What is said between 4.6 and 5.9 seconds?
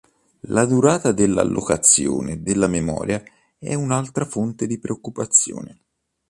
di preoccupazione.